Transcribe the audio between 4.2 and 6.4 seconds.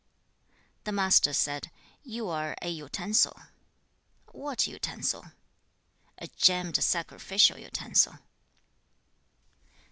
'What utensil?' 'A